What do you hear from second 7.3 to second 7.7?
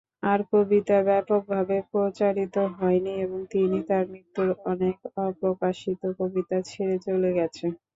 গেছে।